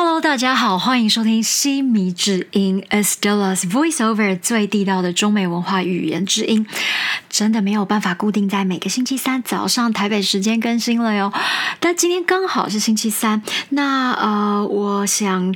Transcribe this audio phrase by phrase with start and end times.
[0.00, 6.64] Hello，大家好，欢迎收听西迷之音 Estella's Voiceover 最地道的中美文化语言之音。
[7.28, 11.32] 真的没有办法固定在每个星期三早上台北时间更新了哟，
[11.80, 15.52] 但今天刚好是星期三，那呃，我想。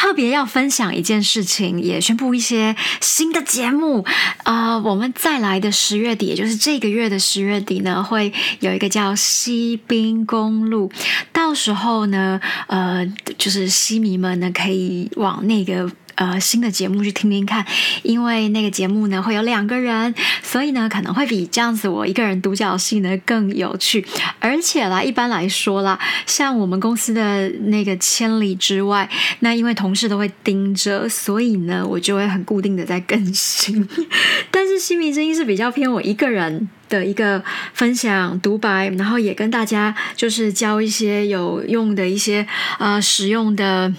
[0.00, 4.04] 特别要分享一件事情，也宣布一些新的节目
[4.44, 4.78] 啊！
[4.78, 10.88] 我们再来的十月底，也就是这个月的十月底呢，会有一个叫西滨公路，
[11.32, 13.04] 到时候呢，呃，
[13.36, 15.90] 就是西迷们呢可以往那个。
[16.18, 17.64] 呃，新的节目去听听看，
[18.02, 24.04] 因为那个节目呢会有两个人，所以呢可能会比这样子我一个人独角戏呢更有趣。
[24.40, 25.96] 而且啦，一般来说啦，
[26.26, 29.08] 像我们公司的那个千里之外，
[29.38, 33.88] 那因为同事都会盯着，所以呢我就会很固定的在更新。
[34.50, 37.40] 但是新民之音是比较偏我一个人的一个
[37.74, 42.44] 分享独白，然后也跟大家就是教一些有用的一些
[42.80, 43.94] 呃实用的。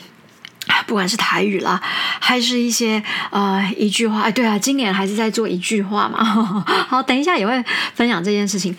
[0.87, 1.79] 不管是台语啦，
[2.19, 6.23] 还是一些呃一句话，哎，对啊，今年还是在做一句话嘛。
[6.87, 8.75] 好，等一下也会分享这件事情。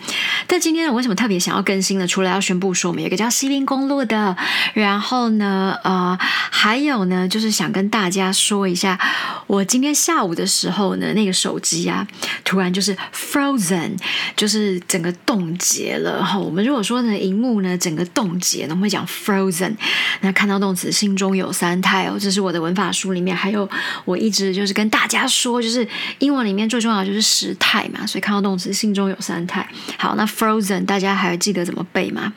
[0.47, 2.07] 但今天我为什么特别想要更新呢？
[2.07, 4.35] 除了要宣布说我们有个叫西滨公路的，
[4.73, 8.99] 然后呢，呃，还有呢，就是想跟大家说一下，
[9.47, 12.05] 我今天下午的时候呢，那个手机啊，
[12.43, 13.97] 突然就是 frozen，
[14.35, 16.23] 就是整个冻结了。
[16.23, 19.75] 哈，我们如果说呢，荧幕呢整个冻结，我们，会讲 frozen。
[20.21, 21.80] 那看到动词，心中有三。
[21.81, 23.67] 态哦，这是我的文法书里面，还有
[24.05, 25.87] 我一直就是跟大家说，就是
[26.19, 29.67] 英文里面最重要的就是时态嘛，所以看到动词心中有三态。
[29.97, 32.33] 好，那 frozen 大家还记得怎么背吗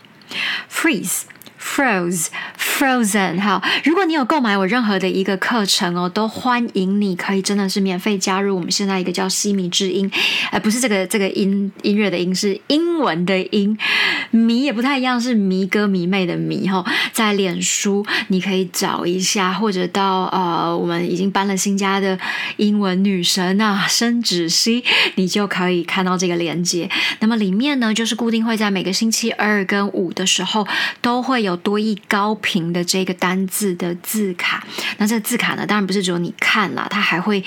[0.70, 1.22] ？freeze。
[1.64, 2.26] Froze,
[2.58, 3.40] frozen。
[3.40, 10.08] 好，如果你有购买我任何的一个课程哦，都欢迎你可以真的是免费加入我们现在一个叫西米之音，
[10.50, 13.76] 哎，不是这个这个音音乐的音，是英文的音，
[14.30, 16.84] 迷也不太一样，是迷哥迷妹的迷哈。
[17.12, 22.16] 在脸书你可以找一下，或者到呃我们已经搬了新家的
[22.58, 26.90] 英文女神啊，申芷熙，你就可以看到这个链接。
[27.20, 30.68] 那么里面呢，就是固定会在每个星期二跟五的时候
[31.00, 31.53] 都会有。
[31.56, 34.66] 多益高频的这个单字的字卡，
[34.98, 37.42] 那这个字卡呢，当然不是只有你看了，它还会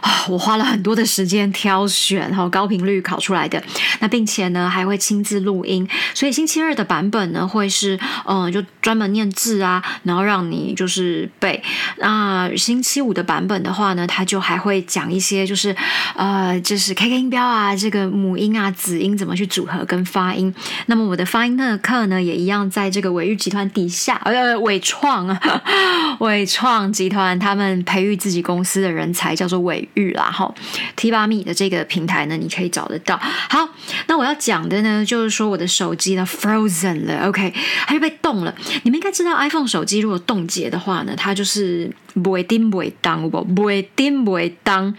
[0.00, 3.62] 啊，我花了很多的时间挑选，然后高频率考出来的。
[4.00, 11.62] 那并且呢，还会亲自录音，所以星期二的版本呢，会是嗯，就专门念字啊，然后让你就是背。
[11.98, 15.74] 那星期五的版本的话呢，它就还会讲一些就是
[16.16, 20.52] 呃，就是 K K 音标啊，这个母音啊、子音怎么去组合跟发音。
[20.86, 23.36] 那么我的发音课呢，也一样在这个伟玉。
[23.46, 25.62] 集团底下，呃，伟创啊，
[26.18, 30.52] 伟创集团他们培育自己公司的人才叫做伟玉啦，哈
[30.96, 33.16] ，T 八米的这个平台呢，你可以找得到。
[33.16, 33.68] 好，
[34.08, 37.54] 那我要讲的呢，就是说我的手机呢 frozen 了，OK，
[37.86, 38.52] 它就被冻了。
[38.82, 41.88] 你们应该知道，iPhone 手机如果冻结的话呢，它就是
[42.20, 44.92] 不会叮不会当不不会叮不会当，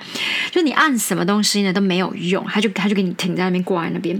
[0.51, 4.17] 就你按什么东西呢都没有用，它就它就给你停在那边挂在那边。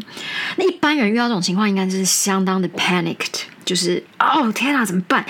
[0.58, 3.44] 那一般人遇到这种情况，应该是相当的 panicked。
[3.68, 5.24] 就是哦天哪，怎么办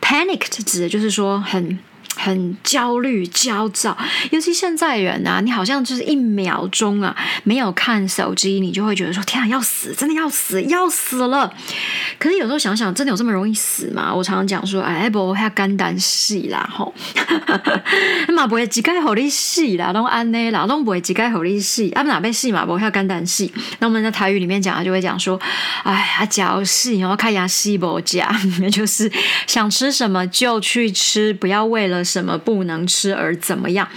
[0.00, 1.78] ？panic 这指的就是说很。
[2.22, 3.96] 很焦虑、焦躁，
[4.30, 11.52] 尤其现在人啊，你好像就是一秒钟啊没有看手机，你就会觉得说：“天啊，要死，真的要死，要死了！”
[12.20, 14.14] 可是有时候想想，真的有这么容易死吗？
[14.14, 16.94] 我常常讲说：“哎，不，还肝胆死啦，吼，
[18.32, 23.50] 嘛不会几盖好力死啦，都安呢啦，都不会几盖好力死，啊，哪被死嘛，不会肝胆死。”
[23.80, 25.40] 那我们在台语里面讲，就会讲说
[25.82, 28.30] ：“哎呀，脚死，然后看牙细不夹，
[28.70, 29.10] 就是
[29.48, 33.88] 想吃什么就去吃，不要为了。”什么不能吃而怎么样？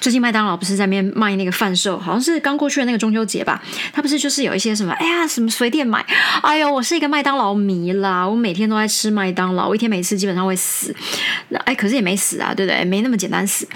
[0.00, 3.62] 最近麦当劳不是在面卖那个贩售，好像是刚过去的那个中秋节吧？
[3.90, 4.92] 他不是就是有一些什么？
[4.92, 6.04] 哎呀，什么随便买？
[6.42, 8.26] 哎呦，我是一个麦当劳迷啦！
[8.28, 10.94] 我每天都在吃麦当劳，我一天每次基本上会死。
[11.48, 12.84] 那哎，可是也没死啊，对不对？
[12.84, 13.66] 没那么简单死。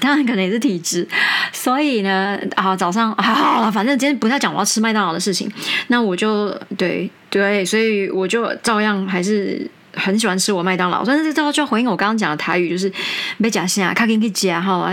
[0.00, 1.08] 当然可能也是体质。
[1.52, 5.50] 所以呢，啊，早上好了，反正今天不太讲我要吃麦当劳的事情。
[5.86, 9.70] 那我就对对，所以我就照样还是。
[9.94, 12.92] 很喜欢吃我麦当劳，但是这就要回应我刚刚讲的台语，就是
[13.38, 14.90] 没假戏啊，看给你夹哈，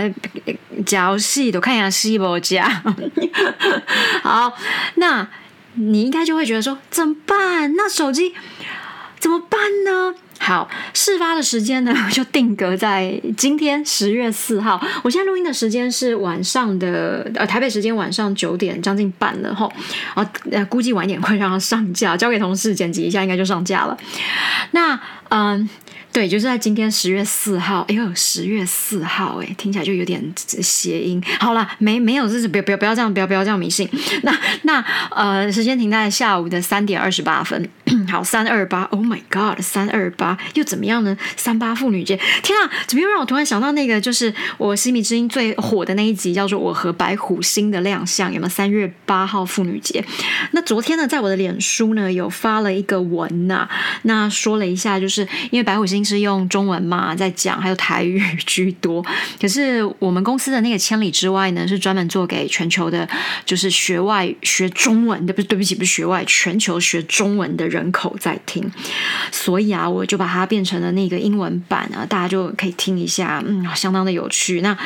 [0.84, 2.68] 夹戏都看一下戏不夹。
[4.22, 4.52] 好，
[4.96, 5.26] 那
[5.74, 7.74] 你应该就会觉得说怎么办？
[7.76, 8.34] 那手机
[9.18, 10.14] 怎么办呢？
[10.50, 14.84] 好，事发的时间呢 就定格在今天十月四号。
[15.04, 19.70] 我现在录音的时间是晚上的，呃，台北时间晚上九点将近半了哈。
[20.12, 23.96] 啊，呃，估计晚一点会让它上架，交给同事剪辑一下，应该就上架了。
[24.72, 24.98] 那，
[25.28, 25.70] 嗯，
[26.12, 27.86] 对，就是在今天十月四号。
[27.88, 31.22] 哎呦，十月四号，哎，听起来就有点谐音。
[31.38, 33.88] 好了，没没有，就是不要不要不要这样，不要不要这样迷信。
[34.22, 37.70] 那那呃，时间停在下午的三点二十八分。
[38.08, 41.16] 好，三二八，Oh my God，三二八又怎么样呢？
[41.36, 48.48] 三八妇女节，天啊，怎么又让我突然想到那个，就是我西米之音最火的那一集，叫做《我和白虎星的亮相》，有没有？
[48.50, 50.04] 三月八号妇女节。
[50.50, 53.68] 那昨天呢，在我的脸书呢，有发了一个文呐，
[54.02, 59.04] 那说了一下，就是因为白虎星是用中文嘛，在讲，还有台语 居多。
[59.40, 63.08] 可是我们公司的那个千里之外呢，是专门做给全球的，
[63.46, 68.70] 就是学外学中文的，不是对不起，不是学外，全球学中文的人人口在听。
[69.32, 74.60] 所以啊，我就把它变成了那个英文版啊，大家就可以听一下，嗯，相当的有趣。
[74.60, 74.76] 那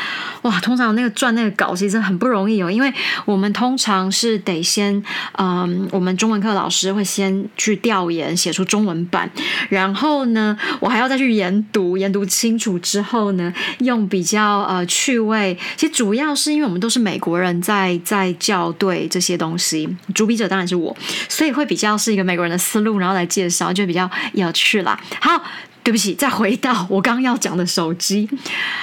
[0.43, 2.93] 哇，通常那个赚那个稿其实很不容易哦，因为
[3.25, 5.03] 我们通常是得先，
[5.39, 9.29] 嗯，我们中文课老师会先去调研，写出中文版，
[9.69, 20.95] 然后呢，我还要再去研读，研读清楚之后呢，用比较呃趣味，其实主要是因为我们都是美国人在在校对这些东西，主笔者当然是我，
[21.29, 24.99] 所以会比较是一个美国人的思路，然后来介绍，就比较有趣啦。
[25.21, 25.43] 好，
[25.83, 28.29] 对不起，再回到我刚刚要讲的手机。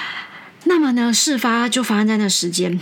[0.64, 2.78] 那么呢，事发就发生在那时间。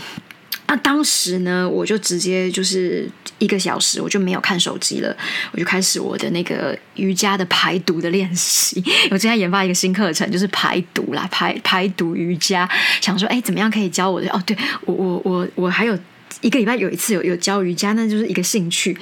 [0.66, 3.08] 那当时呢，我就直接就是
[3.38, 5.16] 一个小时，我就没有看手机了，
[5.52, 8.80] 我就开始我的那个瑜伽的排毒的练习。
[9.10, 12.68] 我正在研发一个新课程，就是排毒啦，排排毒瑜伽。
[13.00, 14.28] 想说，哎，怎么样可以教我的？
[14.30, 15.98] 哦，对我，我，我，我还有。
[16.42, 18.96] 一个礼拜有一次有有教瑜伽，那就是一个兴趣。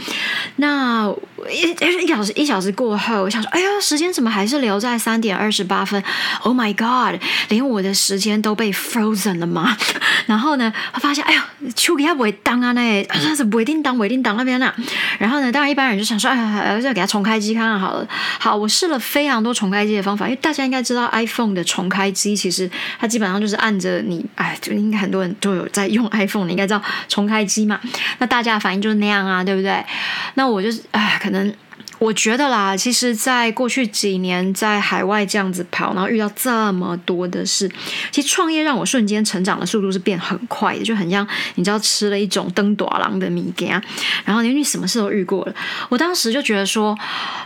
[0.56, 1.06] 那
[1.50, 6.02] 一一小时一小时过后，我想说，哎呀，时间怎么还是留在三点二十八分
[6.42, 9.76] ？Oh my god，连我的时间都被 frozen 了吗？
[10.26, 11.46] 然后呢，发现，哎呀，
[11.76, 14.72] 秋给他不会当啊，那他是不会定当，不会定当那边呢。
[15.18, 18.06] 然后呢，当然一般人就想说，哎呀，再给他重开机看看好了。
[18.40, 22.68] 好，我试了非常多重开机的方法，因为大家应该知道 iPhone 的重开机，其实
[22.98, 27.28] 它基本上就是按着你，哎，就应该很多人都有在用 iPhone，你应该知道重。
[27.28, 27.78] 开机嘛，
[28.20, 29.84] 那大家的反应就是那样啊，对不对？
[30.32, 31.67] 那我就是，哎，可能。
[31.98, 37.68] 我觉得啦，其实，在过去几年在海外这样子跑，然后遇到这么多的事，
[38.12, 43.82] 其实创业让我瞬间成长的速度是变很快的，就很像你知道吃了一种登短郎的米给啊，
[44.24, 45.54] 然后因为你什么事都遇过了，
[45.88, 46.96] 我当时就觉得说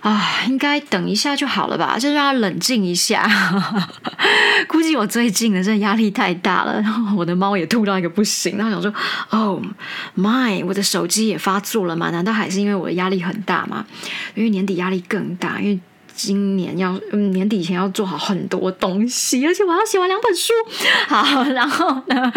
[0.02, 3.28] 啊，应该等一下就好了吧，就让他冷静一下。
[4.68, 8.92] 估计我最近的真的压力太大了，然后我的猫也吐到一个不行，然后想说
[9.30, 9.62] ，Oh
[10.16, 12.10] my，我的手机也发作了嘛？
[12.10, 13.84] 难道还是因为我的压力很大吗？
[14.42, 15.78] 因为年底压力更大，因为
[16.12, 20.52] 今年要年底以前要做好很多东西，而且我要写完两本书。
[21.06, 22.32] 好，然后呢，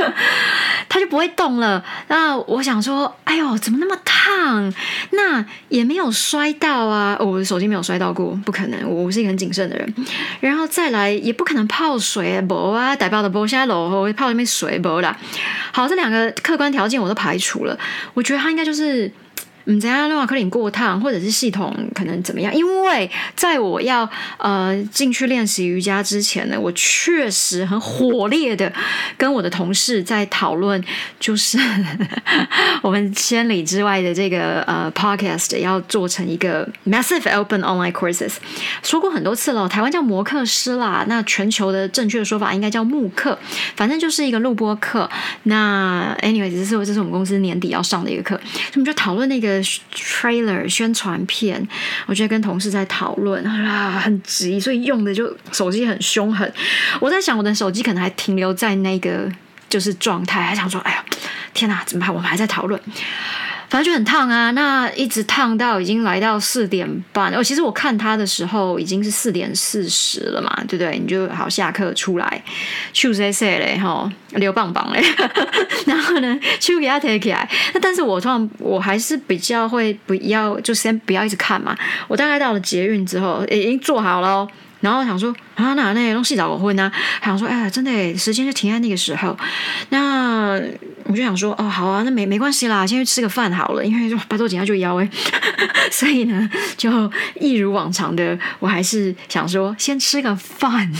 [0.88, 1.84] 它就不会动了。
[2.08, 4.72] 那我想说，哎呦，怎么那么烫？
[5.14, 8.88] 那也没有摔到啊，我的手机没有摔到过，不可能。
[8.88, 9.96] 我是一个很谨慎的人。
[10.40, 15.18] 然后再来，也不可能泡水，不啊，代表的不现在楼后泡那边水不啦。
[15.72, 17.76] 好，这两个客观条件我都排除了，
[18.14, 19.12] 我觉得它应该就是。
[19.66, 20.08] 嗯，怎样？
[20.08, 22.54] 诺瓦克林过烫，或者是系统可能怎么样？
[22.54, 24.08] 因为在我要
[24.38, 28.72] 呃进去练习瑜伽之前呢，我确实很火烈的
[29.18, 30.80] 跟我的同事在讨论，
[31.20, 31.58] 就是
[32.84, 38.34] 我们千里之外的这个呃 podcast 要做成一个 massive open online courses。
[38.84, 43.36] 说过很多次了，台湾叫摩课师啦，那全球的正确的说法应该叫慕课，
[43.76, 45.10] 反正就是一个录播课。
[45.44, 48.40] 那 anyway，这是这是我们公司年底要上的一个课，
[48.76, 49.55] 我们就讨论那个。
[49.64, 51.68] Trailer 宣传片，
[52.06, 56.52] 我觉得跟同事在讨论啊，很急，所以用的就手机很凶狠。
[57.00, 59.32] 我在想，我的手机可能还停留在那个
[59.70, 61.04] 就是状态，还想说，哎呀，
[61.54, 62.14] 天哪，怎么办？
[62.14, 62.80] 我们还在讨论。
[63.76, 67.30] 反正就很烫啊，那一直烫到已经来到四点半。
[67.36, 70.98] 哦，其实我看他的时候已经是四点四十了嘛，对不对？
[70.98, 72.42] 你就好下课出来，
[72.94, 75.04] 去谁谁嘞哈，溜棒棒嘞，
[75.86, 77.46] 然后呢，去给他提起来。
[77.74, 81.76] 那但是我通常我还是比较会不要，就先不要一直看嘛。
[82.08, 84.48] 我大概到了捷运之后，已经做好了。
[84.80, 86.90] 然后想说啊，那那东西找我婚呢？
[87.22, 89.36] 想说，哎呀，真的，时间就停在那个时候。
[89.90, 90.62] 那
[91.06, 95.10] 我就想说，哦，好啊，那没没关系啦，先去吃个饭好了，因为就拜托紧下就腰哎。
[95.92, 100.92] 所以呢，就一如往常的，我还是想说，先吃个饭，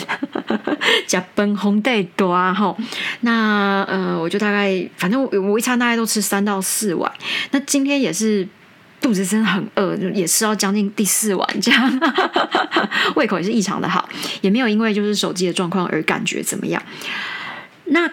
[1.08, 2.76] 加奔红带多啊哈。
[3.22, 7.12] 那呃，我就大概，反正我我一餐大概都吃三到四碗。
[7.52, 8.48] 那今天也是。
[9.02, 12.00] 肚子真的很饿，也吃到将近第四碗这样，
[13.16, 14.10] 胃口也是异常的好，
[14.42, 16.82] 也没有因为就是手机的状况而感觉怎么样。
[17.86, 18.10] 那。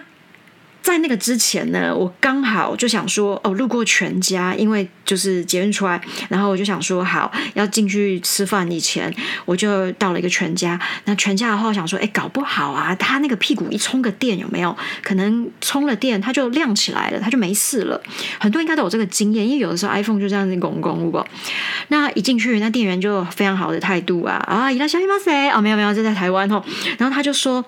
[0.93, 9.11] 在那个之前呢，我刚好就想说，哦，路过全家，因为就是捷运出来，然后我就想说，好要进去吃饭以前，
[9.45, 10.79] 我就到了一个全家。
[11.05, 17.99] 那全家的话，我想说，哎，搞不好啊，他那个屁股一充个电，有没有可能充了电，它就亮起来了，它就没事了？
[18.37, 21.25] 很多应该都有这个经验，因为有的时候 iPhone 就这样子拱拱，如果
[21.87, 25.49] 那一进去，那店员就非常好的态度啊啊，伊拉小姨妈谁？
[25.49, 26.63] 哦，没有没有，这在台湾哦。
[26.99, 27.65] 然后他就说。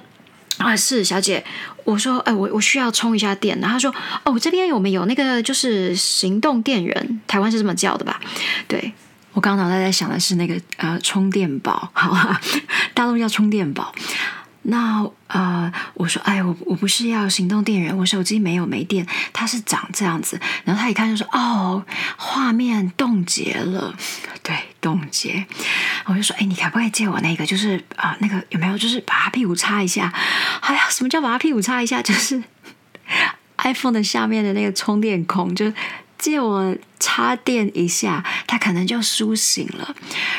[0.58, 1.44] 啊，是小姐，
[1.84, 3.60] 我说，哎，我我需要充一下电。
[3.60, 3.94] 然后他说，
[4.24, 8.20] 哦，这边我们有那个就是行动电源，台湾是这么叫的吧？
[8.68, 8.94] 对，
[9.34, 12.36] 我刚脑袋在想的是那个呃充电宝，好，
[12.94, 13.94] 大陆叫充电宝。
[14.68, 20.40] 那呃，我说，哎，我我不是要行动电源，我手机没有没电，它是长这样子。
[20.64, 21.86] 然后他一看就说，哦，
[22.18, 23.94] 画面冻结了，
[24.42, 25.44] 对，冻结。
[26.06, 27.44] 我就说，哎，你可不可以借我那个？
[27.44, 28.78] 就是啊，那个有没有？
[28.78, 30.14] 就是把他屁股擦一下。
[30.62, 32.02] 哎呀，什么叫把他屁股擦一下？
[32.04, 32.44] 就是
[33.58, 35.74] iPhone 的下面的那个充电孔，就。
[36.26, 39.96] 借我插电一下，他可能就苏醒了。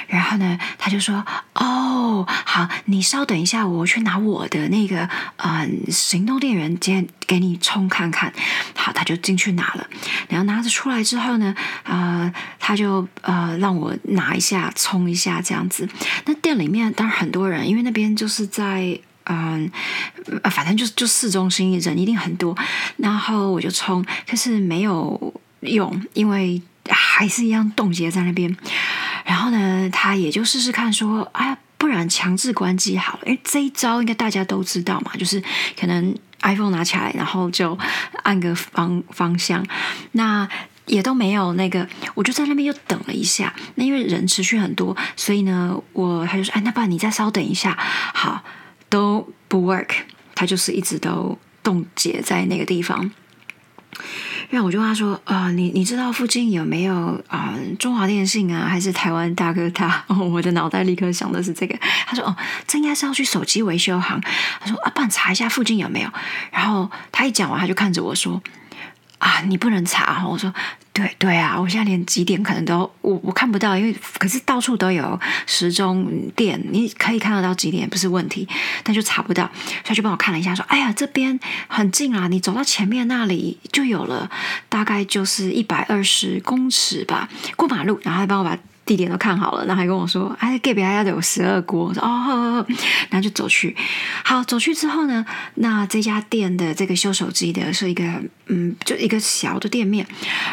[0.08, 1.24] 然后呢，他就说
[1.54, 8.32] ：“哦，好，你稍等一下，我去拿我的那个呃行动电源，接给你充看看。”
[8.74, 9.86] 好，他就进去拿了。
[10.28, 15.88] 然后拿着出来之后呢，呃，他就呃让我拿一下充一下这样子。
[16.24, 19.70] 那店里面当然很多人，因为那边就是在嗯，
[20.50, 22.56] 反正就就市中心人一定很多。
[22.96, 25.32] 然后我就充，可是没有。
[25.66, 28.56] 用，因为还是一样冻结在那边。
[29.24, 35.42] 然后呢，他也就试试看，说：“哎，不然强制关机好了。”因为这一招应该大家都知道嘛，就是
[35.78, 37.76] 可能 iPhone 拿起来，然后就
[38.22, 39.66] 按个方方向。
[40.12, 40.48] 那
[40.86, 43.52] 也都没有那个，我就在那边又等了一下。
[43.74, 47.76] 那因为人持续很多，所以呢，我他就说：“哎，那不然你再稍等一下。”
[48.14, 48.44] 好，
[48.88, 49.88] 都不 work，
[50.36, 53.10] 他就是一直都冻结在那个地方。
[54.50, 61.76] 然后我就跟他说：“啊，你你知道附近有没有啊中华电信啊，还是台湾大哥大？” 哦我的脑袋立刻想的是这个。
[62.06, 62.36] 他说：“哦，
[62.66, 64.20] 这应该是要去手机维修行。”
[64.60, 66.10] 他说：“啊，帮你查一下附近有没有。”
[66.52, 68.42] 然后他一讲完，他就看着我说。
[69.26, 70.24] 啊，你不能查！
[70.24, 70.54] 我说，
[70.92, 78.46] 对对啊，我现在连几点可能都我我看不到，因为可是到处都有时钟店，你可以看得到几点不是问题，
[78.84, 79.50] 但就查不到，
[79.82, 84.30] 他就帮我看了一下，说，哎呀，这边很近啊，你走到前面那里就有了，
[84.68, 88.56] 大概就是一百二十公尺吧，过马路，然后他帮我把。
[88.86, 92.64] 地点都看好了，然后还跟我说：“哎，隔壁还要有十二锅。”我说：“哦。”
[93.10, 93.76] 然后就走去。
[94.24, 95.26] 好，走去之后呢，
[95.56, 98.04] 那这家店的这个修手机的是一个
[98.46, 100.06] 嗯，就一个小的店面。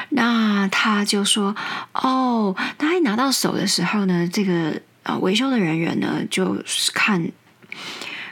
[0.09, 1.55] 那他就说
[1.93, 7.31] ：“哦，他一拿到手的时候呢，这个呃维修的人员呢，就是看，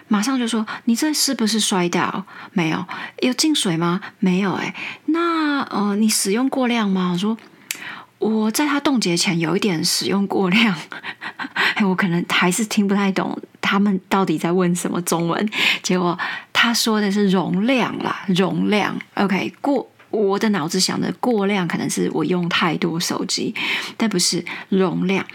[0.07, 2.25] 马上就说：‘你这是不是摔倒？
[2.53, 2.83] 没有？
[3.19, 4.01] 有进水吗？
[4.17, 4.53] 没有？
[4.53, 4.73] 哎，
[5.05, 7.37] 那呃，你使用过量吗？’我说。”
[8.21, 10.75] 我在他冻结前有一点使用过量，
[11.83, 15.49] 我可能还是听不太懂他们到底在问什么中文。
[15.81, 16.17] 结果
[16.53, 18.95] 他说的是容量啦，容量。
[19.15, 23.55] OK，过我的脑子想的过量，可能是我用太多手机，
[23.97, 25.25] 但不是容量。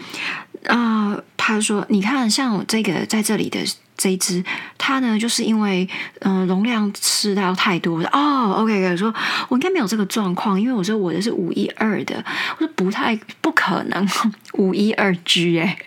[0.67, 3.59] 啊，他说，你看，像这个在这里的。
[3.97, 4.43] 这一支，
[4.77, 5.89] 它呢，就是因为
[6.19, 8.53] 嗯容量吃到太多哦。
[8.57, 9.11] OK，说
[9.49, 12.23] 我应该没有这个状况，因为我说我的是五一二的，
[12.59, 14.07] 我说不太不可能
[14.53, 15.77] 五一二 G 哎，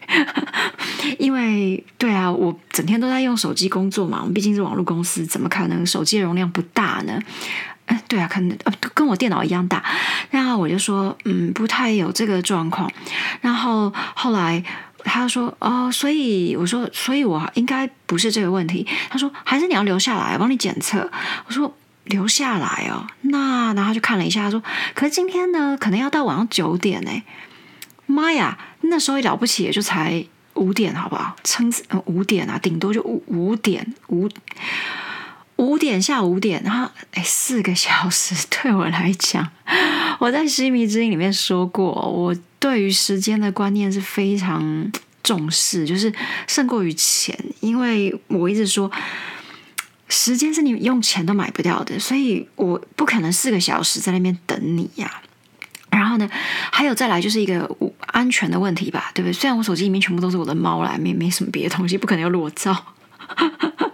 [1.19, 7.17] 因为对啊，我整天都在用手机工作嘛，我们毕竟是网络公司，怎么可能手机容量不大呢？
[7.87, 9.85] 哎，对啊，可能呃跟我电脑一样大。
[10.31, 12.91] 然后我就说嗯不太有这个状况，
[13.41, 14.63] 然后后来。
[15.05, 21.11] 他说：“哦，所以我说，所以我应该不是这个问题。”他说：“还是你要留下来，帮你检测。”
[21.47, 24.63] 我说：“留下来哦。”那然后就看了一下，他说
[24.95, 27.11] ：“可是今天呢，可能要到晚上九点呢。”
[28.07, 31.37] 妈呀，那时候也了不起也就才五点，好不好？
[31.45, 31.73] 撑
[32.07, 34.29] 五点啊，顶多就五五点五
[35.57, 39.49] 五点下五点，然后哎，四个小时 对我来讲，
[40.21, 42.37] 我在《西迷之音》里面说过，我。
[42.61, 46.13] 对于时间的观念是非常重视，就是
[46.47, 47.35] 胜过于钱。
[47.61, 48.93] 因为我一直说，
[50.11, 55.23] 时间是你用钱都买不掉的，所以我不可能四个小时在那边等你呀。
[55.89, 56.29] 然后呢，
[56.71, 57.67] 还有再来就是一个
[58.09, 59.33] 安全的问题吧，对不对？
[59.33, 62.77] 虽然我手机里面全部都是我的猫啦，没没什么别的东西，不可能有裸照。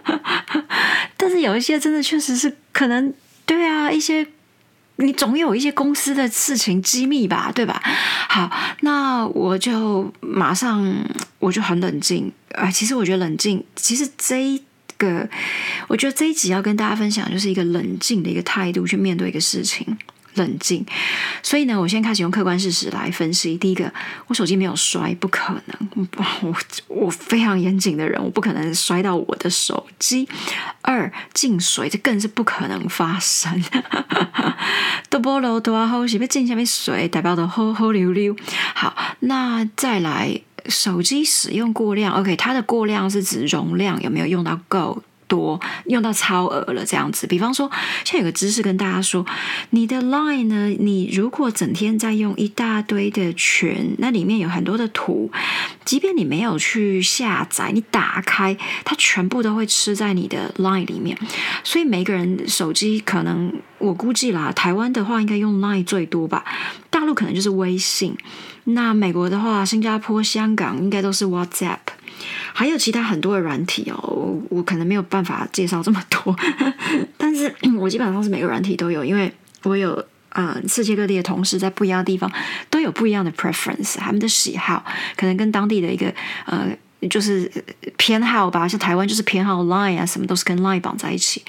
[1.15, 3.13] 但是有一些真的确实是可能，
[3.45, 4.27] 对啊，一些。
[4.97, 7.81] 你总有一些公司的事情机密吧，对吧？
[8.29, 8.51] 好，
[8.81, 10.85] 那我就马上
[11.39, 12.69] 我就很冷静啊。
[12.69, 14.59] 其实我觉得冷静，其实这
[14.97, 15.29] 个，
[15.87, 19.97] 我觉得这一集要跟大家分享，就是一个冷静的一个态度去面对一个事情。
[20.37, 20.85] 冷静，
[21.43, 23.57] 所以呢，我先开始用客观事实来分析。
[23.57, 23.91] 第一个，
[24.27, 26.07] 我手机没有摔，不可能。
[26.41, 26.55] 我
[26.87, 30.27] 我非常严谨的人，我不可能摔到我的手机。
[30.81, 33.61] 二，进水，这更是不可能发生。
[35.09, 38.35] 都波罗多啊，后是被进下面水，代表的吼吼溜溜。
[38.73, 42.13] 好，那再来，手机使用过量。
[42.13, 45.01] OK，它的过量是指容量有没有用到够。
[45.27, 47.27] 多用到超额了，这样子。
[47.27, 47.69] 比方说，
[48.03, 49.25] 现在有个知识跟大家说，
[49.71, 55.31] 你的 Line 呢，你如果整天在用一大堆的群，那里面有很多的图，
[55.85, 61.17] 即便你没有去下载，你打开，它全部都会吃在你的 Line 里面。
[61.63, 66.43] 所以每个人手机可能，我估计啦，台湾的话应该用 Line 最多吧，
[66.89, 68.15] 大陆可能就是微信，
[68.63, 71.77] 那美国的话，新加坡、香港应该都是 WhatsApp。
[72.53, 76.35] 还有其他很多的软体哦，我我可能没有办法介绍这么多，
[77.17, 79.31] 但是我基本上是每个软体都有，因为
[79.63, 82.31] 我有呃世界各地的同事在不一样的地方
[82.69, 84.83] 都有不一样的 preference，他们的喜好
[85.15, 86.13] 可能跟当地的一个
[86.45, 86.67] 呃
[87.09, 87.51] 就是
[87.95, 91.43] 偏好吧，像台湾就是偏好 Line 啊，什么都是跟 Line 绑在一起，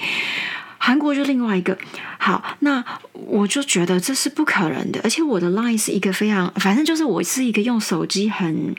[0.77, 1.77] 韩国就另外一个。
[2.19, 2.83] 好，那
[3.13, 8.75] 我就觉得这是不可能的，而且我的 Line 是一个非常，反正就是我是一个用手机很。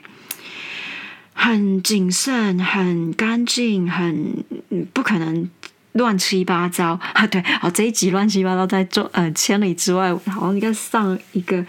[1.41, 4.43] 很谨慎，很干净，很
[4.93, 5.49] 不可能
[5.93, 7.25] 乱七八糟啊！
[7.25, 11.65] 对，好这一集乱七八糟在做呃千里之外，好像应该上一个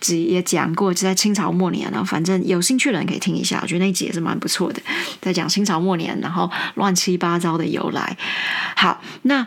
[0.00, 2.04] 集也讲过，就在清朝末年了。
[2.04, 4.82] 反正有兴趣的人可以听一下，我觉得那一集也是蛮不错的，
[5.20, 8.16] 在讲清朝末年，然后乱七八糟的由来。
[8.74, 9.46] 好，那。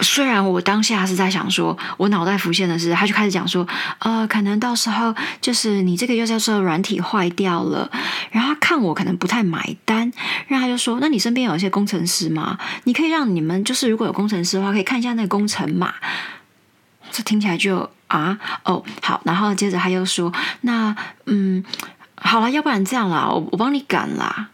[0.00, 3.66] 虽然我当下是在想说，我脑袋浮现的是，他就开始讲说，
[4.00, 7.90] 呃，可能到时候就是你这个又叫做软体坏掉了，
[8.30, 10.12] 然后他看我可能不太买单，
[10.48, 12.58] 然后他就说，那你身边有一些工程师吗？
[12.84, 15.94] 你可以让你们就是如果有工程师的话，可以看一下那个工程码。
[17.12, 20.32] 这听起来就啊，哦，好，然后接着他又说，
[20.62, 20.94] 那
[21.26, 21.64] 嗯，
[22.16, 24.48] 好了，要不然这样啦，我我帮你赶啦。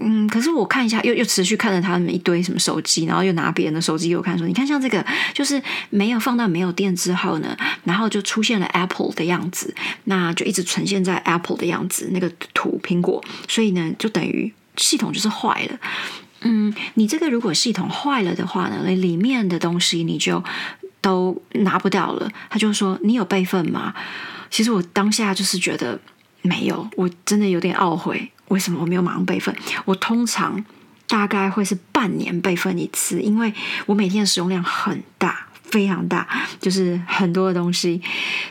[0.00, 5.60] 嗯，可是我看一下，又又持续看着他们一堆什么手机，然后又拿别人的手机给我看，说：“你看，像这个，就是
[5.90, 9.74] 没有放到没有电之后呢，然后就出现了 Apple 的样子，
[10.04, 15.78] 那就一直呈现在 Apple 的样子那个图苹果，所以呢，就等于系统就是坏了。
[16.42, 20.42] 嗯，你这个如果系统坏了的话呢，那里面的东西你就
[21.00, 22.30] 都拿不到了。
[22.50, 23.94] 他就说：你有备份吗？
[24.50, 25.98] 其实我当下就是觉得
[26.44, 29.56] 没有，我真的有点懊悔。”为什么我没有马上备份？
[29.86, 30.62] 我通常
[31.08, 33.52] 大概会是半年备份一次，因为
[33.86, 36.28] 我每天的使用量很大，非常大，
[36.60, 38.02] 就是很多的东西，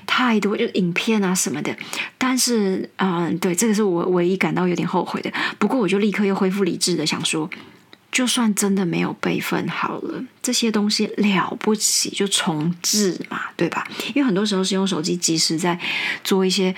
[0.08, 1.74] 太多，就影片啊什么的。
[2.18, 5.32] 但是，嗯，对，这个是我唯一感到有点后悔的。
[5.60, 7.48] 不过，我就立刻又恢复理智的想说，
[8.12, 13.88] 就算真的没有备份好了，这些东西了不起就重置嘛，对吧？
[14.16, 15.80] 因为很多时候是用手机及时在
[16.24, 16.76] 做一些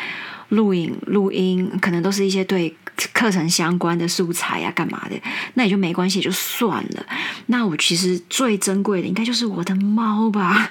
[0.50, 2.76] 录影、录音，可能都是一些对。
[3.12, 5.22] 课程相关的素材呀，干嘛的？
[5.56, 7.06] 那也就没关系，就算了。
[7.48, 10.70] 那我其实最珍贵的，应该就是我的猫吧。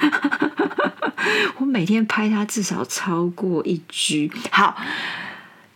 [1.61, 4.33] 我每天拍它至少超过一局。
[4.51, 4.75] 好，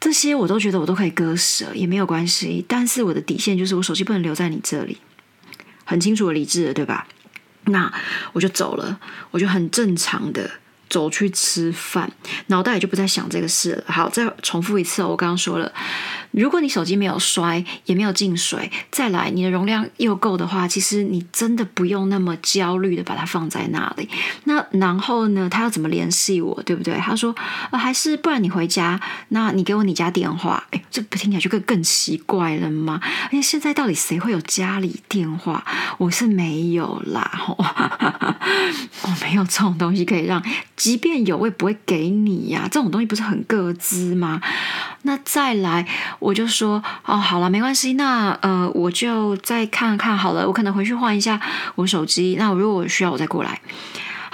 [0.01, 2.65] 这些我都觉得我都可以割舍，也没有关系。
[2.67, 4.97] 但是我的底线就是，我手机不能留在你这里，
[5.85, 7.07] 很清楚的理智的，对吧？
[7.65, 7.93] 那
[8.33, 8.99] 我就走了，
[9.33, 10.51] 我就很正常的。
[10.89, 12.11] 走去吃饭，
[12.47, 13.85] 脑袋也就不再想这个事了。
[13.87, 15.73] 好，再重复一次，我刚刚说了，
[16.31, 24.09] 如果你手机没有摔，也没有进水，再来你的容量又够的话，其实你真的不用那么焦虑的把它放在那里。
[24.45, 26.95] 那然后呢，他要怎么联系我，对不对？
[26.95, 27.35] 他说，
[27.73, 30.65] 还是不然你回家，那你给我你家电话。
[30.71, 33.01] 哎，这不听起来就更更奇怪了吗？
[33.25, 35.65] 而且现在到底谁会有家里电话？
[35.99, 37.31] 我是没有啦，
[39.03, 40.43] 我没有这种东西可以让。
[40.79, 42.63] 即便有，我也不会给你呀。
[42.71, 44.41] 这种东西不是很各自吗？
[45.03, 45.87] 那再来，
[46.21, 47.95] 我就说哦，好了，没关系。
[47.95, 50.47] 那呃，我就再看看好了。
[50.47, 51.41] 我可能回去换一下
[51.75, 52.37] 我手机。
[52.39, 53.61] 那如果我需要，我再过来。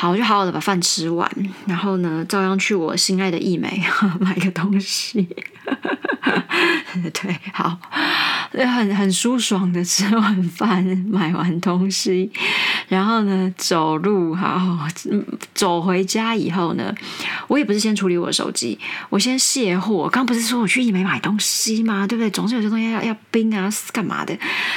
[0.04, 1.26] 好，我就好好的把饭吃完，
[1.66, 3.82] 然后呢，照样去我心爱的易美
[4.20, 5.26] 买个东西。
[7.12, 7.78] 对，好，
[8.52, 12.30] 很很舒爽的吃完饭，买完东西，
[12.86, 14.86] 然后呢，走路，好，
[15.54, 16.94] 走回家以后呢，
[17.48, 20.08] 我也不是先处理我的手机，我先卸货。
[20.10, 22.06] 刚不是说我去易美买东西吗？
[22.06, 22.30] 对不对？
[22.30, 24.36] 总是有些东西要要冰啊，干嘛的？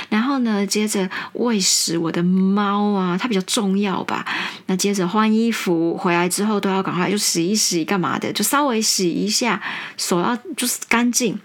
[0.09, 4.25] 然后呢，接着喂食我的猫啊，它比较重要吧。
[4.65, 8.31] 那接着后换衣服，回来之后都要赶快就洗一洗，干嘛的？
[8.31, 9.59] 就稍微洗一下，
[9.97, 11.35] 手要就是干净。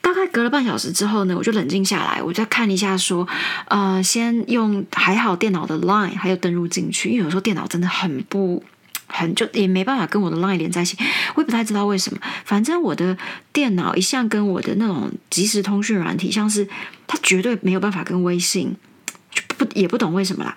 [0.00, 3.26] 大概隔了半小时之后呢，我就冷静下来，我再看一下说，
[3.68, 8.62] 呃，先用还好电脑的 Line 还有登录进去，因为有时候电脑真的很不
[9.06, 10.98] 很就也没办法跟我的 Line 连在一起，
[11.36, 12.18] 我也不太知道为什么。
[12.44, 13.16] 反正我的
[13.52, 16.68] 电脑一向跟我的那种即时通讯软体，像是
[17.06, 18.74] 它绝对没有办法跟微信，
[19.56, 20.56] 不也不懂为什么啦。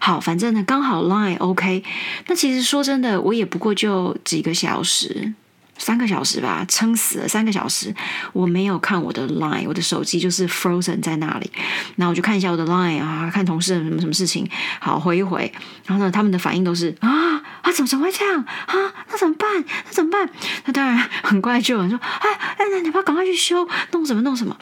[0.00, 1.82] 好，反正呢刚好 Line OK，
[2.26, 5.34] 那其实说真的，我也不过就几个小时。
[5.78, 7.94] 三个小时吧，撑死了三个小时，
[8.32, 11.50] 我没有看我的 Line，我的手机就是 frozen 在那里。
[11.96, 14.48] 然后我就看一下我的 Line 啊，看同事什么什么事情，
[14.80, 15.52] 好回一回。
[15.84, 18.74] 然后呢，他们的反应都是啊啊，怎么怎么会这样啊？
[19.10, 19.62] 那怎么办？
[19.84, 20.26] 那怎么办？
[20.64, 24.56] 那当然很怪，就有人说，哎哎，那你要赶快去修，弄什么弄什么。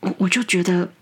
[0.00, 0.92] 我我就觉得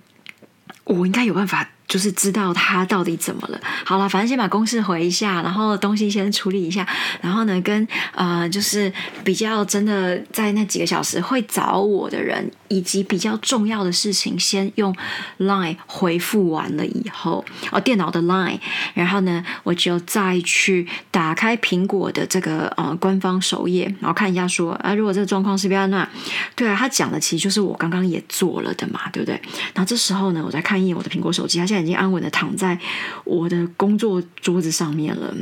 [0.88, 1.70] 我应该有办法。
[1.88, 3.58] 就是知道他到底怎么了。
[3.84, 6.86] 好了，反正先把公事回一下，然后东西先处理一下，
[7.22, 8.92] 然后呢，跟呃，就是
[9.24, 14.94] 比较真的在那几个小时会找我的人，以及比较重要的事情，先用
[15.38, 18.60] Line 回复完了以后，哦，电脑的 Line，
[18.92, 26.06] 然后呢，我就再去打开苹果的这个呃官方首页，然后看一下说啊，如果这个状况是比较那，
[26.54, 29.40] 对啊，他讲的其实就是我刚刚也做了的嘛，对不对？
[29.72, 31.77] 然后这时候呢，我再看一眼我的苹果手机，它现在。
[31.80, 32.78] 已经安稳的躺在
[33.24, 35.34] 我的工作桌子上面了，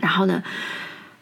[0.00, 0.42] 然后呢，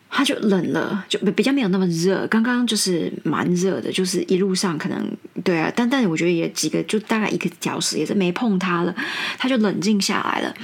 [0.08, 2.26] 它就冷了，就比较没有那么热。
[2.28, 5.10] 刚刚就是蛮热的，就是一路上可能
[5.44, 8.94] 对啊，但但我觉得也几个，就大概一个小时也是没碰它了，
[9.38, 10.54] 它就冷静下来了。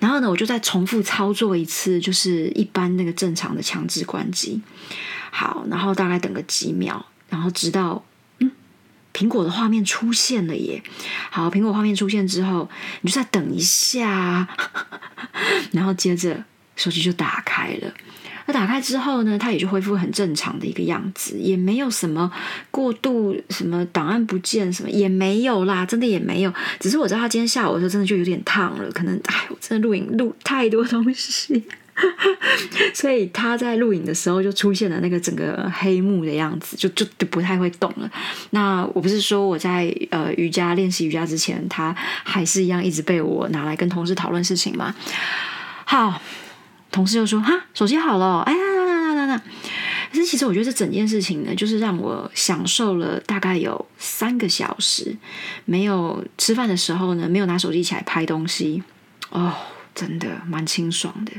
[0.00, 4.60] 然后呢，我就再重复操作一次，就是一般那个正常的强制关机。
[5.30, 8.04] 好，然后大概等个几秒，然后直到。
[9.14, 10.82] 苹果的画面出现了耶！
[11.30, 12.68] 好，苹果画面出现之后，
[13.02, 14.48] 你就再等一下，
[15.72, 16.44] 然后接着
[16.76, 17.92] 手机就打开了。
[18.46, 22.28] 那打开之后呢，它也就恢复很正常的一个样子，也没有什么
[22.72, 26.52] 过度什么档案不见什么也没有啦，真的也没有。
[26.80, 31.62] 只是我知道他今天下午的时候真的就有点烫了，可能哎，我真的录影录太多东西。
[32.94, 38.10] 所以他在录影的时候就出现了那个整个黑幕的样子，就就就不太会动了。
[38.50, 44.94] 那我不是说我在呃瑜伽练习瑜伽之前，他还是一样一直被我拿来跟同事讨论事情吗？
[45.84, 46.20] 好，
[46.90, 49.42] 同事又说哈手机好了，哎呀那那那那。
[50.10, 55.16] 可是其实我觉得这整件事情呢，就是让我享受了大概有三个小时，
[55.64, 58.82] 没有吃饭的时候呢，没有拿手机起来拍东西
[59.30, 59.52] 哦。
[59.94, 61.32] 真的蛮清爽的，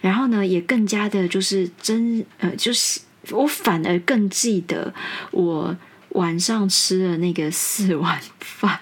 [0.00, 3.00] 然后呢，也更加的，就是真呃，就是
[3.30, 4.92] 我反而更记得
[5.30, 5.76] 我
[6.10, 8.80] 晚上吃的那个四碗饭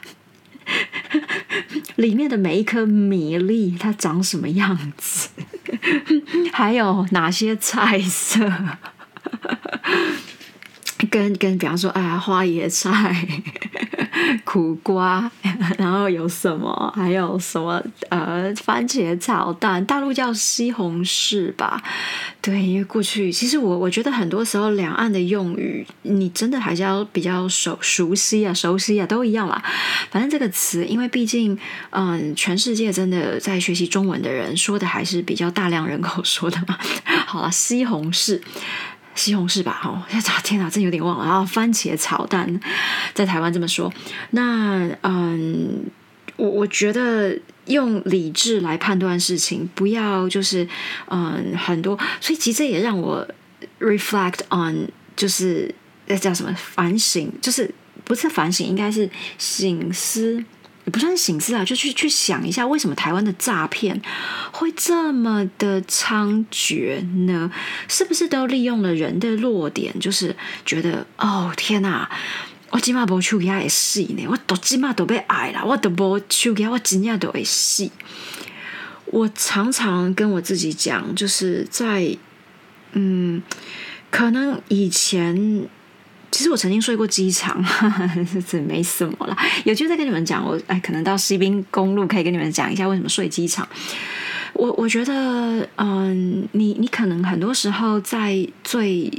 [1.96, 5.28] 里面的每一颗米粒，它长什么样子，
[6.52, 8.50] 还有哪些菜色。
[11.10, 13.26] 跟跟，比方说，啊，花椰菜、
[14.44, 15.30] 苦瓜，
[15.78, 16.92] 然后有什么？
[16.96, 17.82] 还有什么？
[18.08, 21.82] 呃，番茄炒蛋，大陆叫西红柿吧？
[22.40, 29.62] 对，因为过去其实我我觉得很多时候两岸的用语，你真的还是要比较熟熟悉啊，熟悉啊，都一样啦。
[30.10, 31.56] 反正这个词，因为毕竟，
[31.90, 36.76] 嗯，全世界真的在学习中文的人说的还是比较大量人口说的嘛。
[37.26, 38.40] 好了，西红柿。
[39.20, 40.02] 西红柿吧，哦，
[40.42, 41.26] 天哪，真有点忘了。
[41.26, 42.59] 然后番茄炒蛋，
[43.12, 43.92] 在台湾这么说。
[44.30, 45.85] 那嗯，
[46.37, 50.66] 我我觉得用理智来判断事情，不要就是
[51.09, 51.98] 嗯很多。
[52.18, 53.28] 所以其实也让我
[53.78, 55.74] reflect on，就是
[56.06, 57.70] 那叫什么反省，就是
[58.04, 60.42] 不是反省，应该是醒思。
[60.86, 64.00] 也不算是醒思啊，就去去想一下，为什么台湾的诈骗
[64.50, 67.52] 会这么的猖獗呢？
[67.86, 69.94] 是不是都利用了人的弱点？
[70.00, 72.08] 就是觉得哦天哪，
[72.70, 77.90] 我起码不去给他死呢，我都起码都被爱了，我都不去给他，我今天都会死。
[79.04, 82.16] 我常常跟我自己讲，就是在
[82.92, 83.42] 嗯，
[84.10, 85.68] 可能以前。
[86.30, 87.62] 其实我曾经睡过机场，
[88.48, 89.36] 这没什么了。
[89.64, 93.68] 有机会再跟你们讲，我哎，可能到西滨公路可以跟你们讲一下为什么睡机场。
[94.52, 99.10] 我我觉得，嗯，你你可能很多时候在最，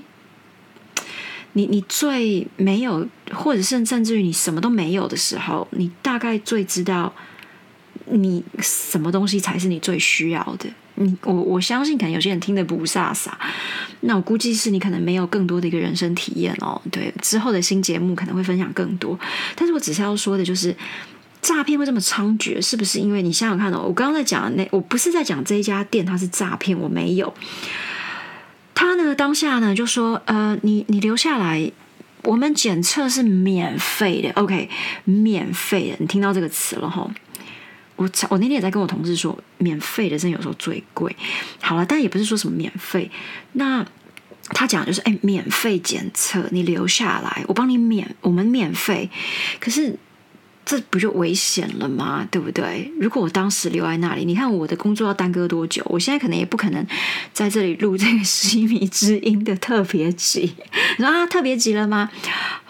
[1.54, 7.14] 你你最没有，或者是甚至于你什么都没有的时候，你大概最知道
[8.06, 10.70] 你什么东西才是你最需要的。
[11.24, 13.30] 我我相信，可能有些人听得不飒飒，
[14.02, 16.82] 那我估计是你可能没有更多的一个人生体验哦。
[16.92, 19.20] 对，之后的新节目可能会分享更多，
[19.56, 20.76] 但是我只是要说的就是，
[21.42, 23.84] 诈骗会这么猖獗，是不是因为你想想看哦？
[23.88, 27.34] 我刚刚在讲的那，我不是在讲这一家店它是诈骗，我没有。
[28.74, 31.72] 他呢当下呢就说，呃，你你留下来，
[32.24, 34.70] 我们检测是免费的，OK，
[35.04, 35.98] 免费的。
[36.00, 37.08] 你听到这个词了哈？
[38.02, 41.16] 我我那天也在跟我同事说，免费的真有时候最贵。
[41.62, 43.12] 好了，但也不是说什么免费。
[43.54, 43.86] 那
[44.50, 49.10] 他讲就是，哎，免费检测，你留下来，我帮你免，我们免费。
[49.60, 49.96] 可是。
[50.64, 52.26] 这不就危险了吗？
[52.30, 52.90] 对不对？
[53.00, 55.82] 如果我当时留在那里，你看我的工作要耽搁多久？
[55.88, 56.86] 我现在可能也不可能
[57.34, 60.54] 在这里录这个 《西米之音》的特别集。
[60.98, 62.12] 你说啊，特别集了吗？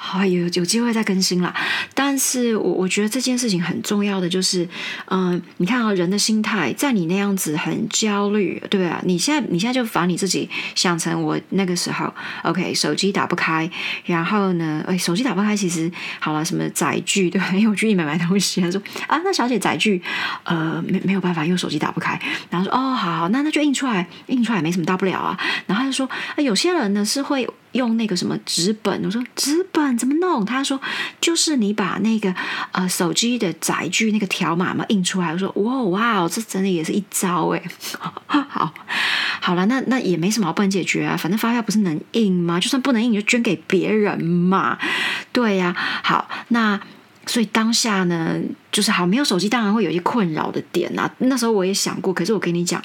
[0.04, 1.54] 好，有有机会再更新啦。
[1.94, 4.68] 但是我我觉得这件事情很重要的就是，
[5.06, 12.12] 嗯，你看啊，人的心态，在你那样子很焦虑，对啊，你现在你现在就把你自己想成我那个时候
[12.42, 13.70] ，OK，手机打不开，
[14.06, 17.50] 然后呢，哎，手机打不开，其实好了，什么载具，对吧？
[17.54, 20.02] 因为我去里面买东西，他说啊，那小姐载具，
[20.46, 22.20] 呃，没没有办法，因为手机打不开。
[22.50, 25.40] 然后说哦，好好，那那就印出来，印出来没什么大不了啊。
[25.68, 27.48] 然后他就说，有些人呢是会。
[27.74, 30.44] 用那个什么纸本，我说纸本怎么弄？
[30.46, 30.80] 他说
[31.20, 32.34] 就是你把那个
[32.72, 35.32] 呃手机的载具那个条码嘛印出来。
[35.32, 37.62] 我说哇哇，这真的也是一招哎。
[38.28, 38.74] 好，
[39.42, 42.60] 好了，那那也没什么不能解决啊，反正发票不是能印吗？
[42.60, 44.78] 就算不能印，你就捐给别人嘛。
[45.32, 46.80] 对呀，好，那
[47.26, 48.40] 所以当下呢，
[48.72, 51.10] 就是好没有手机，当然会有一些困扰的点啊。
[51.20, 52.82] 那时候我也想过，可是我跟你讲。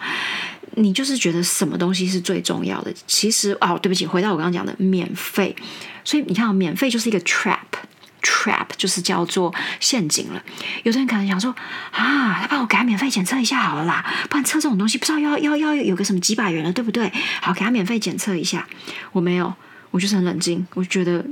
[0.79, 2.93] 你就是觉得什么东西是最重要的？
[3.07, 5.57] 其实哦，对不起，回到我刚刚讲的免费，
[6.05, 10.43] 所以你看，免费就是一个 trap，trap 就是叫做陷阱了。
[10.85, 11.51] 有的人可能想说
[11.93, 17.11] 啊，他帮我给他免费检测一下好了啦，不然测这种东西不知道要要要有个什么几百元了，对不对？
[17.41, 18.69] 好，给他免费检测一下，
[19.13, 19.55] 我没有，
[19.91, 21.25] 我就是很冷静，我觉得。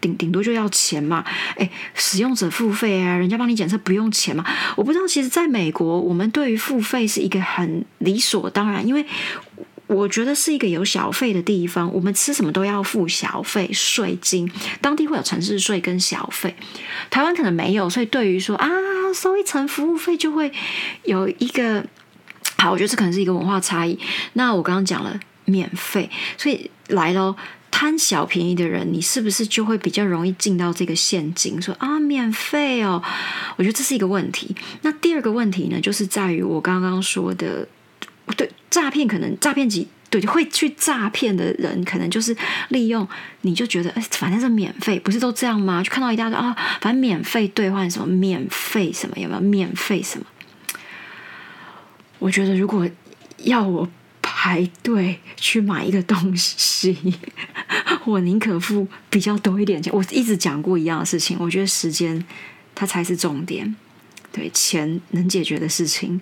[0.00, 1.24] 顶顶多就要钱嘛，
[1.56, 4.44] 哎，使用者付费啊，人家帮你检测不用钱嘛？
[4.76, 9.04] 我不知道，其实在美国，我们对于付费是一个很理所当然，因为
[9.86, 16.54] 我觉得是一个有小费的地方，我们吃什么都要付小费税金，当地会有城市税跟小费，
[17.08, 18.68] 台湾可能没有，所以对于说啊
[19.14, 20.52] 收一层服务费就会
[21.04, 21.84] 有一个
[22.58, 23.98] 好，我觉得这可能是一个文化差异。
[24.34, 27.34] 那我刚刚讲了免费，所以来喽。
[27.80, 31.62] 贪小便宜的人，你是不是就会比较容易进到这个陷阱？
[31.62, 33.00] 说啊，免费哦，
[33.54, 34.52] 我觉得这是一个问题。
[34.82, 37.68] 那第二个问题呢，就是在于我刚刚说的，
[38.36, 42.36] 对诈骗，可能诈骗集对会去诈骗的人，可能就是
[42.70, 43.06] 利用
[43.42, 45.80] 你就觉得，哎，反正是免费，不是都这样吗？
[45.80, 50.26] 就看到一大堆啊，反正免费兑换什么，免费什么，有没有免费什么？
[52.18, 52.90] 我觉得如果
[53.44, 53.88] 要我。
[54.48, 56.96] 排队去买一个东西，
[58.06, 59.92] 我宁可付比较多一点钱。
[59.92, 62.24] 我一直讲过一样的事情，我觉得时间
[62.74, 63.76] 它才是重点。
[64.32, 66.18] 对，钱能解决的事情，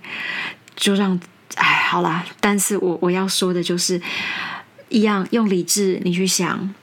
[0.74, 1.20] 就让
[1.54, 2.26] 哎好啦。
[2.40, 4.02] 但是我我要说的就是，
[4.88, 6.74] 一样用理智你去想。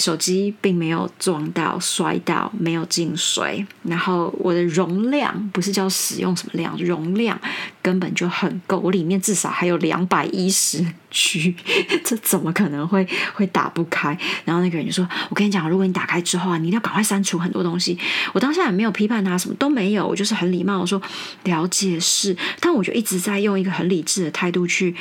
[0.00, 3.64] 手机并没有撞到、摔到，没有进水。
[3.82, 7.38] 然后我的容量不是叫使用什么量，容量
[7.82, 8.78] 根本就很够。
[8.78, 11.54] 我里面至少还有两百一十 G，
[12.02, 14.18] 这怎么可能会会打不开？
[14.46, 17.98] 然后那个人就说：“我跟你讲，如果你打开之后啊，你一定要赶快删除很多东西。”
[18.32, 21.00] 我当下也没有批判他，什么都没有，我就是很礼貌，我说
[21.44, 24.96] ：“了解是。”但我就一直在用一个很理智的态度去。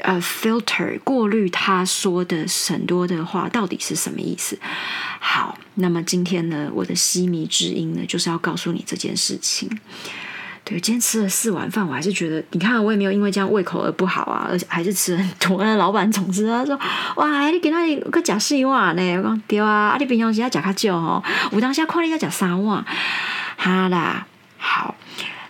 [0.00, 4.58] 呃，filter 过滤他说的很多的话到底是什么意思？
[5.18, 9.68] 好，那么今天呢，我的西迷之音呢，就是要告诉你这件事情。
[10.64, 15.62] 对，今天吃了四碗饭，我还是觉得，你看我也没有因为这样胃口而不好啊，而且还是吃很多。
[15.62, 16.76] 那老板总之他说
[17.16, 22.84] ：“哇，你给他一个假四碗呢？”我讲对啊，啊你平常时要假较少哦，我当下看你要假三碗，
[23.56, 24.26] 哈啦，
[24.58, 24.94] 好。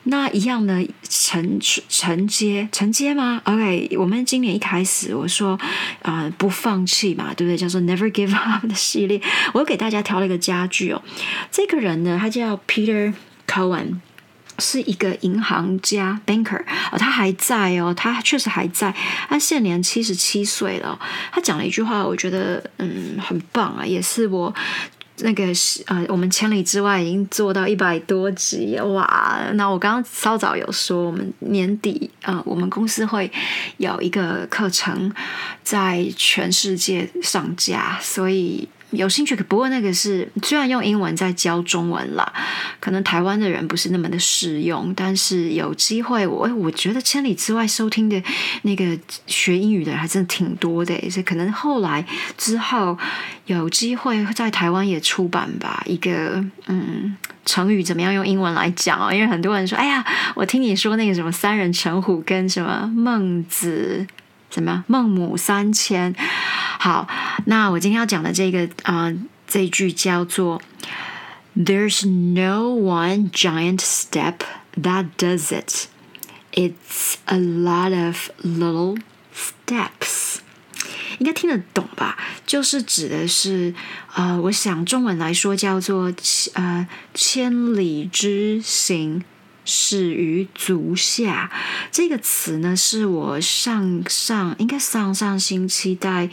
[0.08, 5.58] 那一样的承承接承接吗？OK，我们今年一开始我说
[6.02, 7.56] 啊不放弃嘛，对不对？
[7.56, 9.20] 叫做 Never Give Up 的系列，
[9.52, 11.02] 我又给大家挑了一个家具哦。
[11.50, 13.12] 这个人呢，他叫 Peter
[13.48, 13.96] Cohen，
[14.60, 18.94] 是一个银行家 banker 哦，他还在哦，他确实还在，
[19.28, 20.96] 他现年七十七岁了。
[21.32, 24.54] 他讲了一句话，我觉得嗯很棒啊，也是我。
[25.18, 29.40] 那个是呃，我们千里之外已经做到一百多集哇！
[29.54, 33.30] 那我刚刚稍早有说，我们年底啊，我们公司会
[33.78, 35.12] 有一个课程
[35.62, 38.68] 在全世界上架，所以。
[38.96, 42.32] 有兴趣，不过那个是虽然用英文在教中文啦，
[42.80, 48.20] 可能台湾的人不是那么的适用，但是有机会，我我觉得千里之外收听的
[48.62, 52.04] 那个学英语的人还真的挺多的，所以可能后来
[52.36, 52.98] 之后
[53.46, 55.82] 有机会在台湾也出版吧。
[55.86, 59.12] 一个嗯，成语怎么样用英文来讲哦？
[59.12, 60.04] 因为很多人说，哎呀，
[60.34, 64.06] 我听你说那个什么三人成虎跟什么孟子。
[64.56, 66.16] 什么孟母三迁？
[66.78, 67.06] 好，
[67.44, 69.12] 那我今天要讲的这个啊，
[69.46, 70.62] 这句叫做
[71.54, 74.36] "There's no one giant step
[74.80, 75.88] that does it.
[76.52, 78.98] It's a lot of little
[79.34, 80.36] steps."
[81.18, 82.16] 应该听得懂吧？
[82.46, 83.74] 就是指的是，
[84.14, 86.10] 呃，我想中文来说叫做
[86.54, 89.22] 呃千里之行。
[89.66, 91.50] 始于足下
[91.90, 96.30] 这个词呢，是我上上应该上上星期在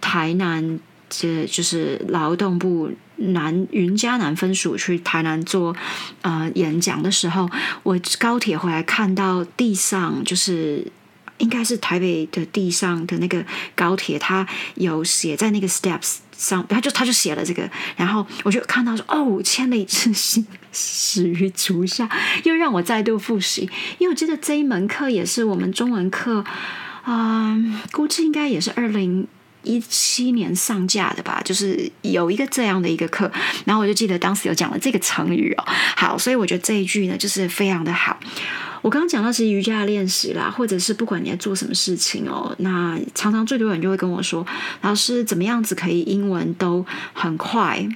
[0.00, 5.74] 台南，这就是劳动部南云嘉南分署去台南做
[6.22, 7.48] 呃演讲的时候，
[7.84, 10.90] 我高铁回来看到地上就是
[11.38, 13.44] 应该是台北的地上的那个
[13.76, 16.16] 高铁，它有写在那个 steps。
[16.42, 22.10] 上，他就他就写了这个，然后我就看到说，哦，千里之行，始于足下，
[22.42, 26.44] 又让我再度复习，因为我记得这一门课也是我们中文课，
[27.04, 27.56] 啊，
[27.92, 29.28] 估计应该也是二零
[29.62, 33.30] 一七年上架的吧，就是有一个这样的一个课，
[33.64, 35.64] 然后我就记得当时有讲了这个成语哦，
[35.96, 38.18] 好，所以我觉得这一句呢，就是非常的好。
[38.82, 44.44] 我刚刚讲到其实瑜伽练习啦，或者是不管你在做什么事情哦，那常常最多人就会跟我说，
[44.80, 47.88] 老师怎么样子可以英文都很快？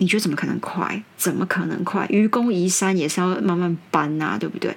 [0.00, 1.02] 你觉得怎么可能快？
[1.16, 2.06] 怎么可能快？
[2.08, 4.72] 愚公移山也是要慢慢搬呐，对不对？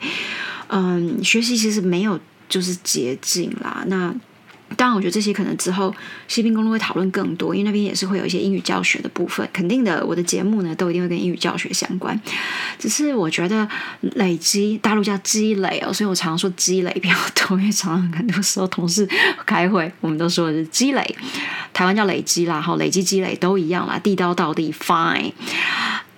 [0.69, 3.83] 嗯，学习其实没有就是捷径啦。
[3.85, 4.11] 那
[4.77, 5.93] 当然，我觉得这些可能之后
[6.27, 9.47] 西滨公路会讨论更多，因为那边也是会有一些英语教学的部分。
[9.51, 12.19] 肯定的，我的节目呢都一定会跟英语教学相关。
[12.79, 13.67] 只是我觉得
[14.15, 19.07] 累积，大陆叫积累哦，所以我常常说积累比较多，因为常常很多时候同事
[19.45, 21.15] 开会，我们都说的是积累。
[21.73, 25.31] 台湾叫累积啦，好，累积积累都一样啦，地道到地 fine。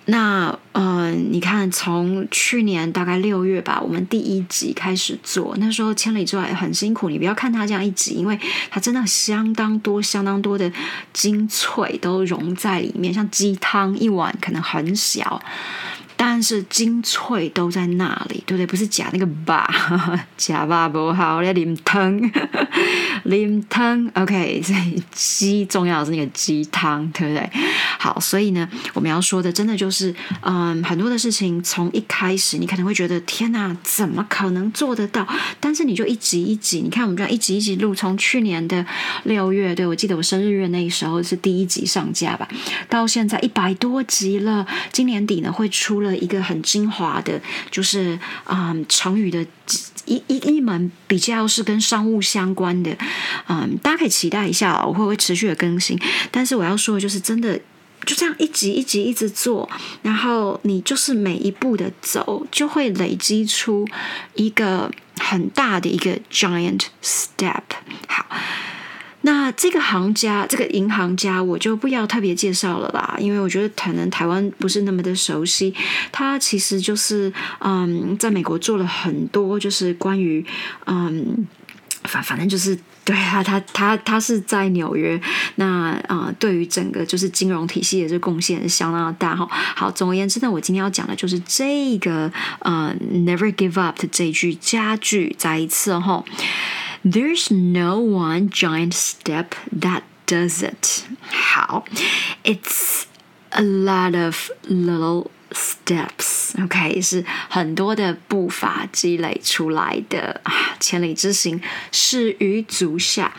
[0.06, 7.08] 那嗯，你看，从去年大概六月吧，我们第一集开始做，那时候千里之外很辛苦。
[7.08, 8.38] 你不要看他这样一集，因为
[8.70, 10.70] 它真的相当多、相当多的
[11.12, 15.40] 精粹都融在里面，像鸡汤一碗可能很小。
[16.16, 18.64] 但是精粹都在那里，对不对？
[18.66, 19.68] 不是假那个吧，
[20.38, 22.20] 假吧不好，要淋汤，
[23.24, 24.08] 淋汤。
[24.14, 27.50] OK，所以鸡重要的是那个鸡汤，对不对？
[28.04, 35.26] 好，所以呢，我们要说的真的就是，嗯，很多的事情从一开始你可能会觉得天哪，怎么可能做得到？
[35.60, 38.84] 但是你就一集一集，你看我们这样一集一集录，从去年的
[39.22, 42.48] 六月，对我记得我生日月那时候是第一集上架吧，
[42.88, 46.14] 到现在一百多集了，今年底呢会出了。
[46.24, 47.38] 一个很精华的，
[47.70, 49.44] 就是嗯，成语的
[50.06, 52.96] 一一一门比较是跟商务相关的，
[53.48, 55.98] 嗯，大家可以期待一下，我会不会持续的更新？
[56.30, 57.60] 但是我要说的就是，真的
[58.04, 59.68] 就这样一集一集一直做，
[60.02, 63.86] 然后你就是每一步的走，就会累积出
[64.34, 67.62] 一个很大的一个 giant step。
[68.06, 68.26] 好。
[69.26, 75.74] 那这个行家，这个银行家，我就不要特别介绍了啦，因为我觉得可能台湾不是那么的熟悉。
[76.12, 80.44] 他其实就是，嗯，在美国做了很多，就是关于，
[80.84, 81.46] 嗯，
[82.04, 85.20] 反反正就是，对啊，他他他是在纽约，
[85.56, 89.48] 那啊，对于整个就是金融体系的这贡献是相当的大哈。
[89.50, 96.24] 好，总而言之呢，我今天要讲的就是这个，呃，never give up 的这句佳句，再一次哈。
[97.04, 99.48] There's no one giant step
[99.80, 101.04] that does it.
[101.30, 101.84] How?
[102.42, 103.04] It's
[103.50, 106.43] a lot of little steps.
[106.62, 113.34] OK，是很多的步伐积累出来的啊，千里之行，始于足下。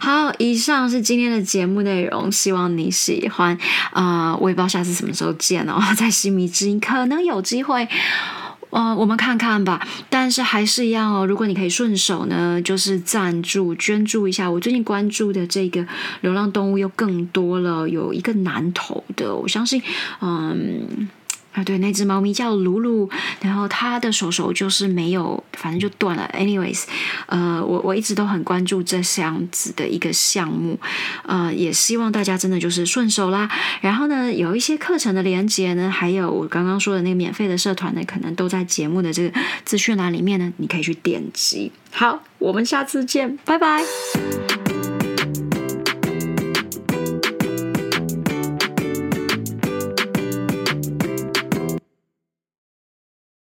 [0.00, 3.58] 好，以上是今天的节目内容，希望你喜欢。
[3.92, 7.86] 啊，我也不知道下次什么时候见哦， 在西米之音可能有机会。
[8.70, 9.86] 呃，我们看看吧。
[10.08, 14.50] 但是还是一样哦，如果你可以顺手呢，就是赞助、捐助一下。
[14.50, 15.86] 我最近关注的这个
[16.22, 19.82] 流浪动物又更多了，有一个南投的，我相信，
[20.22, 21.10] 嗯。
[21.54, 23.08] 啊，对，那只猫咪叫鲁鲁，
[23.40, 26.28] 然后它的手手就是没有，反正就断了。
[26.34, 26.82] Anyways，
[27.26, 30.78] 呃，我我一直都很关注这样子的一个项目，
[31.22, 33.48] 呃，也希望大家真的就是顺手啦。
[33.80, 39.32] 然后呢，有一些课程的连接呢，还有我刚刚说的那个免费的社团呢，可能都在节目的这个
[39.64, 41.70] 资讯栏里面呢，你可以去点击。
[41.92, 43.84] 好，我们下次见，拜拜。